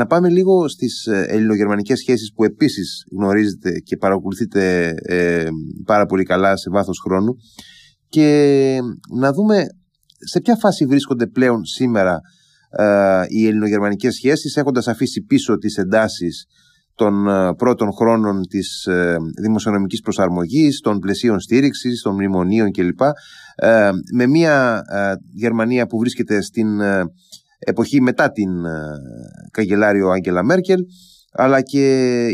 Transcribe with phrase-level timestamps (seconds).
[0.00, 5.48] Να πάμε λίγο στις ε, ελληνογερμανικές σχέσεις που επίσης γνωρίζετε και παρακολουθείτε ε,
[5.84, 7.36] πάρα πολύ καλά σε βάθος χρόνου
[8.08, 8.78] και
[9.18, 9.66] να δούμε
[10.18, 12.20] σε ποια φάση βρίσκονται πλέον σήμερα
[12.70, 16.46] ε, οι ελληνογερμανικές σχέσεις έχοντας αφήσει πίσω τις εντάσεις
[16.94, 23.00] των ε, πρώτων χρόνων της ε, δημοσιονομικής προσαρμογής, των πλαισίων στήριξης, των μνημονίων κλπ.
[23.54, 24.82] Ε, με μια
[25.32, 26.80] Γερμανία που βρίσκεται στην
[27.66, 28.50] εποχή μετά την
[29.50, 30.80] καγκελάριο Άγγελα Μέρκελ
[31.32, 31.84] αλλά και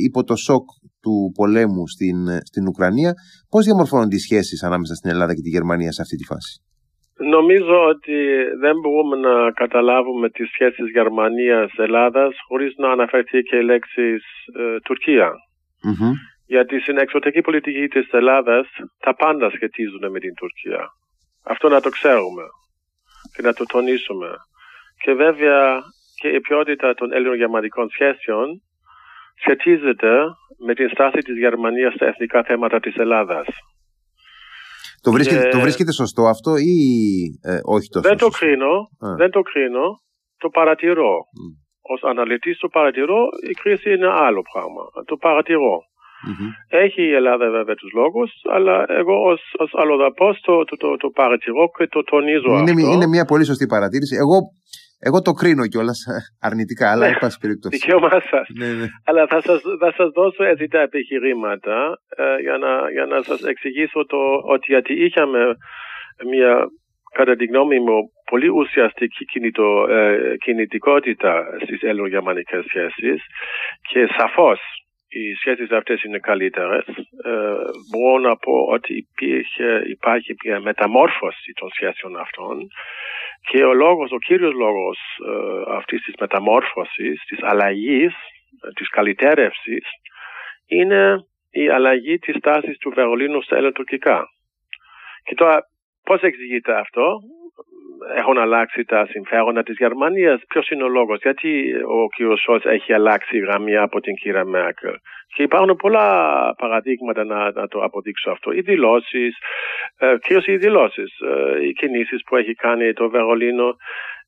[0.08, 0.64] υπό το σοκ
[1.02, 3.12] του πολέμου στην, στην Ουκρανία.
[3.50, 6.52] Πώς διαμορφώνονται οι σχέσεις ανάμεσα στην Ελλάδα και τη Γερμανία σε αυτή τη φάση;
[7.18, 8.18] Νομίζω ότι
[8.60, 14.06] δεν μπορούμε να καταλάβουμε τις σχέσεις Γερμανίας-Ελλάδας χωρίς να αναφερθεί και η λέξη
[14.60, 15.30] ε, τουρκια
[16.46, 18.66] Γιατί στην εξωτερική πολιτική της Ελλάδας
[19.04, 20.82] τα πάντα σχετίζουν με την Τουρκία.
[21.42, 22.44] Αυτό να το ξέρουμε
[23.34, 24.28] και να το τονίσουμε.
[25.02, 25.80] Και βέβαια
[26.20, 28.62] και η ποιότητα των ελληνογερμανικών σχέσεων
[29.40, 30.12] σχετίζεται
[30.66, 33.46] με την στάση της Γερμανίας στα εθνικά θέματα της Ελλάδας.
[35.00, 36.76] Το βρίσκεται, το βρίσκεται σωστό αυτό ή
[37.50, 38.74] ε, όχι τόσο δεν Το κρίνω,
[39.16, 39.86] δεν το κρίνω,
[40.42, 41.14] το παρατηρώ.
[41.36, 41.52] Mm.
[41.92, 43.18] Ως αναλυτής το παρατηρώ,
[43.50, 44.82] η κρίση είναι άλλο πράγμα.
[45.04, 45.76] Το παρατηρώ.
[46.26, 46.50] Mm-hmm.
[46.84, 51.08] Έχει η Ελλάδα βέβαια τους λόγους, αλλά εγώ ως, ως αλλοδαπός το, το, το, το
[51.08, 52.92] παρατηρώ και το τονίζω είναι, αυτό.
[52.92, 54.14] Είναι μια πολύ σωστή παρατήρηση.
[54.24, 54.36] Εγώ
[54.98, 56.00] εγώ το κρίνω κιόλας
[56.46, 57.76] αρνητικά, αλλά εν πάση περιπτώσει.
[57.76, 58.46] Δικαίωμά σας.
[58.58, 58.86] Ναι, ναι.
[59.04, 63.42] Αλλά θα σας θα σας δώσω έτσι τα επιχειρήματα ε, για να, για να σας
[63.42, 65.56] εξηγήσω το ότι γιατί είχαμε
[66.30, 66.68] μια
[67.12, 67.98] κατά τη γνώμη μου
[68.30, 73.20] πολύ ουσιαστική κινητο, ε, κινητικότητα στις ελληνογερμανικές σχέσεις
[73.90, 74.60] και σαφώς
[75.08, 76.84] οι σχέσεις αυτές είναι καλύτερες.
[77.24, 77.32] Ε,
[77.90, 82.56] μπορώ να πω ότι υπήρχε, υπάρχει μια μεταμόρφωση των σχέσεων αυτών
[83.50, 88.14] και ο λόγος, ο κύριος λόγος ε, αυτής της μεταμόρφωσης, της αλλαγής,
[88.62, 89.84] ε, της καλυτέρευσης
[90.66, 94.28] είναι η αλλαγή της τάσης του Βερολίνου στα ελληνοτουρκικά.
[95.22, 95.62] Και τώρα
[96.02, 97.20] πώς εξηγείται αυτό,
[98.16, 100.42] έχουν αλλάξει τα συμφέροντα της Γερμανίας.
[100.48, 102.38] Ποιος είναι ο λόγος, γιατί ο κ.
[102.38, 104.94] Σόλτς έχει αλλάξει η γραμμή από την κυρία Μέρκελ;
[105.34, 106.08] Και υπάρχουν πολλά
[106.58, 108.52] παραδείγματα να, να το αποδείξω αυτό.
[108.52, 109.36] Οι δηλώσεις,
[109.98, 113.76] ε, κυρίως οι δηλώσεις, ε, οι κινήσεις που έχει κάνει το Βερολίνο.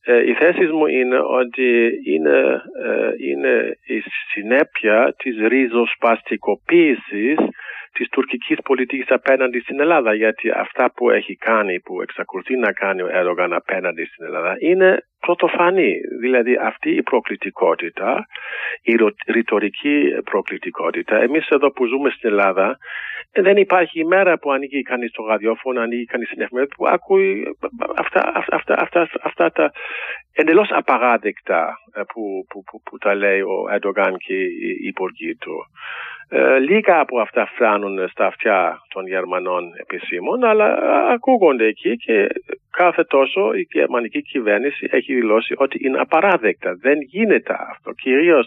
[0.05, 4.03] Ε, η θέση μου είναι ότι είναι, ε, είναι η
[4.33, 7.37] συνέπεια της ριζοσπαστικοποίησης
[7.99, 13.03] της τουρκικής πολιτικής απέναντι στην Ελλάδα γιατί αυτά που έχει κάνει, που εξακολουθεί να κάνει
[13.03, 15.93] ο Έργαν απέναντι στην Ελλάδα είναι πρωτοφανή.
[16.21, 18.27] Δηλαδή αυτή η προκλητικότητα,
[18.83, 18.95] η
[19.33, 21.17] ρητορική προκλητικότητα.
[21.17, 22.77] Εμείς εδώ που ζούμε στην Ελλάδα
[23.33, 27.57] δεν υπάρχει ημέρα που ανοίγει κανείς το ραδιόφωνο, ανοίγει κανείς την εφημερίδα που ακούει
[27.97, 29.71] αυτά, αυτά, αυτά, αυτά τα
[30.33, 31.79] εντελώς απαράδεκτα
[32.13, 35.57] που, που, που, που τα λέει ο Ερντογάν και οι υπουργοί του.
[36.31, 40.79] Ε, λίγα από αυτά φτάνουν στα αυτιά των Γερμανών επισήμων, αλλά
[41.13, 42.27] ακούγονται εκεί και
[42.71, 46.71] κάθε τόσο η γερμανική κυβέρνηση έχει δηλώσει ότι είναι απαράδεκτα.
[46.81, 47.93] Δεν γίνεται αυτό.
[47.93, 48.47] Κυρίως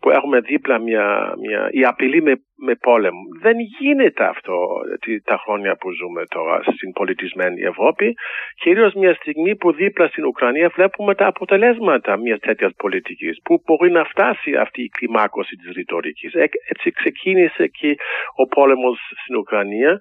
[0.00, 3.20] που έχουμε δίπλα μια, μια, η απειλή με, με πόλεμο.
[3.40, 4.56] Δεν γίνεται αυτό
[5.24, 8.14] τα χρόνια που ζούμε τώρα στην πολιτισμένη Ευρώπη.
[8.62, 13.90] Κυρίως μια στιγμή που δίπλα στην Ουκρανία βλέπουμε τα αποτελέσματα μιας τέτοιας πολιτικής που μπορεί
[13.90, 16.34] να φτάσει αυτή η κλιμάκωση της ρητορικής.
[16.34, 17.96] Ε, έτσι ξεκίνησε και
[18.36, 19.98] ο πόλεμος στην Ουκρανία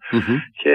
[0.61, 0.73] και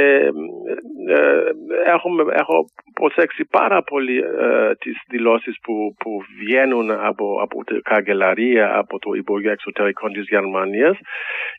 [1.08, 1.42] ε,
[1.86, 6.10] έχουμε, έχω προσέξει πάρα πολύ ε, τις δηλώσεις που, που
[6.40, 10.96] βγαίνουν από, από την καγκελαρία, από το Υπουργείο Εξωτερικών της Γερμανίας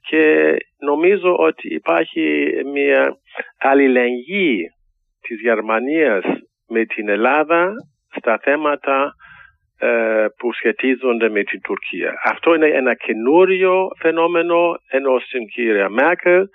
[0.09, 3.15] και νομίζω ότι υπάρχει μια
[3.59, 4.67] αλληλεγγύη
[5.21, 6.23] της Γερμανίας
[6.67, 7.73] με την Ελλάδα
[8.17, 9.22] στα θέματα ε,
[10.37, 12.13] που σχετίζονται με την Τουρκία.
[12.23, 16.47] Αυτό είναι ένα καινούριο φαινόμενο ενώ στην κυρία Μέρκελ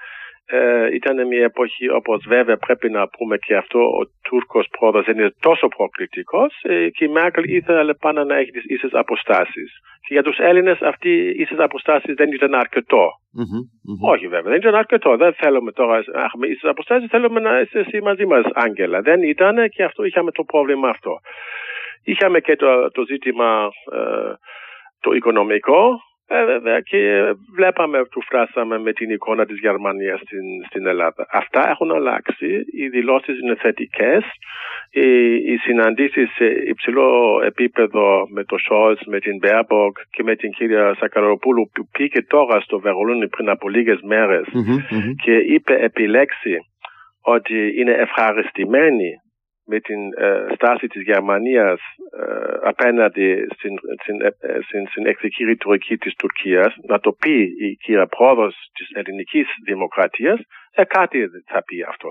[0.51, 5.19] ε, ήταν μια εποχή όπως βέβαια πρέπει να πούμε και αυτό ο Τούρκος πρόεδρος δεν
[5.19, 9.71] είναι τόσο προκλητικός ε, και η Μέρκελ ήθελε πάντα να έχει τις ίσες αποστάσεις.
[10.01, 12.55] Και για τους Έλληνες αυτή οι ίσες αποστάσεις δεν ήταν
[14.01, 15.17] Όχι βέβαια, δεν ήταν αρκετό.
[15.17, 19.01] Δεν θέλουμε τώρα να έχουμε ίσες αποστάσεις, θέλουμε να είσαι εσύ μαζί μας Άγγελα.
[19.01, 21.13] Δεν ήταν και αυτό είχαμε το πρόβλημα αυτό.
[22.13, 24.33] Είχαμε και το, το ζήτημα ε,
[25.01, 27.01] το οικονομικό ε, βέβαια και
[27.55, 31.27] βλέπαμε πού φτάσαμε με την εικόνα της Γερμανίας στην, στην Ελλάδα.
[31.33, 34.25] Αυτά έχουν αλλάξει, οι δηλώσεις είναι θετικές,
[34.91, 40.51] οι, οι συναντήσεις σε υψηλό επίπεδο με το Σόλτς, με την Μπέρμποκ και με την
[40.51, 44.01] κυρία Σακελλαροπούλου που πήγε τώρα στο Βερολίνο πριν από λίγες
[45.25, 46.57] και είπε επί λέξει
[47.21, 49.11] ότι είναι ευχαριστημένη
[49.71, 51.81] με την ε, στάση της Γερμανίας
[52.21, 54.31] ε, απέναντι στην, στην, ε,
[54.67, 57.37] στην, στην εχθρική ρητορική της Τουρκίας να το πει
[57.67, 61.19] η κυρία πρόοδος της ελληνικής δημοκρατίας ε, κάτι
[61.53, 62.09] θα πει αυτό.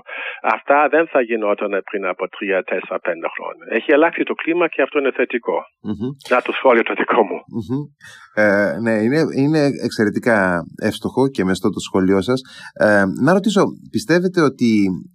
[0.56, 3.64] Αυτά δεν θα γινόταν πριν από τρία, τέσσερα, πέντε χρόνια.
[3.78, 5.58] Έχει αλλάξει το κλίμα και αυτό είναι θετικό.
[5.88, 6.10] Mm-hmm.
[6.30, 7.38] Να το σχόλιο το δικό μου.
[7.56, 7.82] Mm-hmm.
[8.42, 12.40] Ε, ναι, είναι, είναι εξαιρετικά εύστοχο και μεστό το σχολείο σας.
[12.72, 14.70] Ε, να ρωτήσω, πιστεύετε ότι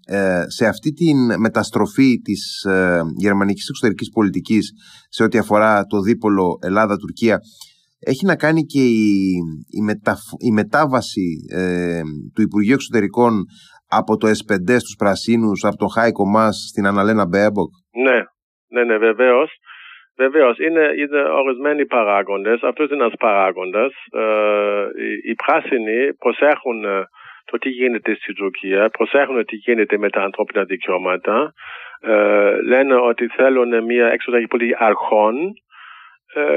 [0.07, 4.71] ε, σε αυτή τη μεταστροφή της ε, γερμανικής εξωτερικής πολιτικής
[5.09, 7.39] σε ό,τι αφορά το δίπολο Ελλάδα-Τουρκία
[8.11, 9.05] έχει να κάνει και η,
[9.79, 9.81] η,
[10.47, 11.27] η μετάβαση
[11.59, 12.01] ε,
[12.33, 13.33] του Υπουργείου Εξωτερικών
[13.99, 17.71] από το SPD στους Πρασίνους, από τον Χάικο Μάας στην Αναλένα Μπέρμποκ;
[18.05, 18.19] Ναι,
[18.73, 19.51] ναι, ναι, βεβαίως.
[20.17, 22.61] Βεβαίως, είναι, είναι ορισμένοι παράγοντες.
[22.63, 23.91] Αυτός είναι ένας παράγοντας.
[24.11, 24.23] Ε,
[25.03, 27.03] οι, οι πράσινοι προσέχουν ε,
[27.45, 31.53] το τι γίνεται στην Τουρκία, προσέχουν τι γίνεται με τα ανθρώπινα δικαιώματα.
[32.01, 35.53] Ε, λένε ότι θέλουν μια εξωτερική πολιτική αρχών ε,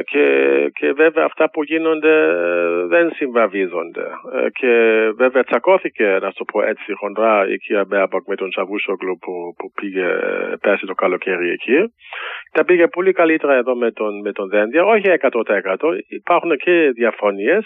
[0.05, 0.26] και,
[0.78, 4.06] και βέβαια αυτά που γίνονται ε, δεν συμβαδίζονται.
[4.34, 4.73] Ε, και
[5.17, 9.73] βέβαια τσακώθηκε, να το πω έτσι χοντρά, η κυρία Μπέρμποκ με τον Τσαβούσογλου που, που
[9.75, 10.06] πήγε
[10.61, 11.93] πέρσι το καλοκαίρι εκεί.
[12.52, 15.76] Τα πήγε πολύ καλύτερα εδώ με τον, με τον Δένδια, όχι 100%.
[16.08, 17.64] Υπάρχουν και διαφωνίες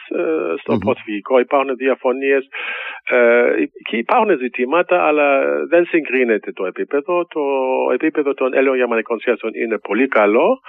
[0.61, 2.49] στο mm προσφυγικό, υπάρχουν διαφωνίες
[3.89, 5.27] και υπάρχουν ζητήματα, αλλά
[5.67, 7.27] δεν συγκρίνεται το επίπεδο.
[7.27, 7.43] Το
[7.93, 10.61] επίπεδο των Έλληνων-Γερμανικών σχέσεων είναι πολύ καλό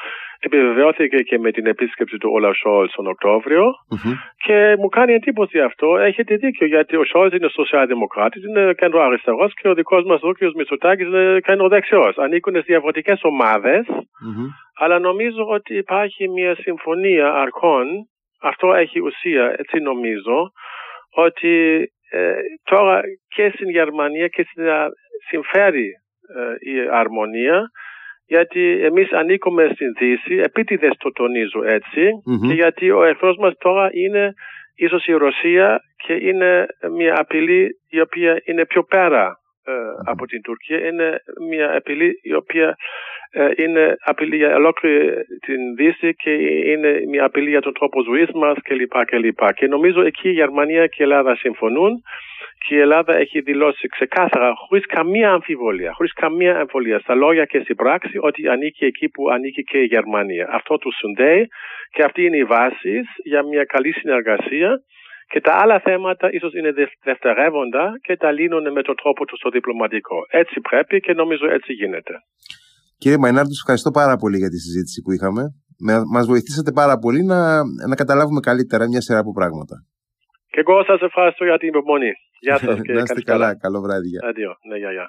[0.43, 3.65] επιβεβαιώθηκε και με την επίσκεψη του Όλα Σόλ τον οκτωβριο
[4.45, 5.97] και μου κάνει εντύπωση αυτό.
[5.97, 10.31] Έχετε δίκιο γιατί ο Σόλ είναι σοσιαλδημοκράτης, είναι κέντρο αριστερός και ο δικός μας ο
[10.31, 10.37] κ.
[10.55, 12.17] Μητσοτάκης είναι κέντρο δεξιός.
[12.17, 13.19] Ανήκουν σε διαφορετικές
[14.80, 17.88] αλλά νομίζω ότι υπάρχει μια συμφωνία αρχών.
[18.42, 20.51] Αυτό έχει ουσία, έτσι νομίζω,
[21.15, 22.33] ότι ε,
[22.63, 24.63] τώρα και στην Γερμανία και στην
[25.30, 25.89] συμφέρει
[26.36, 27.69] ε, η αρμονία
[28.25, 31.63] γιατί εμείς ανήκουμε στην Δύση, επίτηδες το τονίζω
[32.47, 34.33] και γιατί ο εχθρός μας τώρα είναι
[34.75, 36.65] ίσως η Ρωσία και είναι
[36.97, 39.40] μια απειλή η οποία είναι πιο πέρα ε,
[40.05, 40.85] από την Τουρκία.
[40.87, 42.77] Είναι μια απειλή η οποία
[43.31, 45.13] ε, είναι απειλή για ολόκληρη
[45.45, 46.31] την Δύση και
[46.71, 48.93] είναι μια απειλή για τον τρόπο ζωής μας κλπ.
[49.05, 52.01] Και, και νομίζω εκεί η Γερμανία και η Ελλάδα συμφωνούν
[52.67, 57.59] και η Ελλάδα έχει δηλώσει ξεκάθαρα, χωρίς καμία αμφιβολία, χωρίς καμία αμφιβολία στα λόγια και
[57.59, 60.49] στην πράξη, ότι ανήκει εκεί που ανήκει και η Γερμανία.
[60.51, 61.47] Αυτό τους συνδέει
[61.91, 64.81] και αυτή είναι η βάση για μια καλή συνεργασία.
[65.31, 66.72] Και τα άλλα θέματα ίσως είναι
[67.04, 70.18] δευτερεύοντα και τα λύνουν με τον τρόπο του στο διπλωματικό.
[70.42, 72.13] Έτσι πρέπει και νομίζω έτσι γίνεται.
[72.98, 75.42] Κύριε Μαϊνάρντου, ευχαριστώ πάρα πολύ για τη συζήτηση που είχαμε.
[76.13, 77.39] Μας βοηθήσατε πάρα πολύ να,
[77.89, 79.75] να καταλάβουμε καλύτερα μια σειρά από πράγματα.
[80.51, 82.12] Και εγώ σας ευχαριστώ για την υπομονή.
[82.39, 83.50] Γεια σας και Να είστε καλά.
[83.66, 84.10] Καλό βράδυ.
[84.30, 84.51] Αντίο.
[84.69, 85.07] Ναι, γεια, γεια.